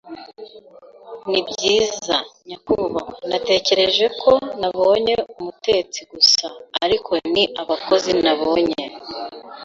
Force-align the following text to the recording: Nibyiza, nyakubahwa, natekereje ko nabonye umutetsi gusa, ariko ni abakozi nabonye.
Nibyiza, 1.29 2.17
nyakubahwa, 2.47 3.13
natekereje 3.29 4.05
ko 4.21 4.31
nabonye 4.59 5.15
umutetsi 5.37 5.99
gusa, 6.11 6.47
ariko 6.85 7.11
ni 7.33 7.43
abakozi 7.61 8.11
nabonye. 8.23 8.85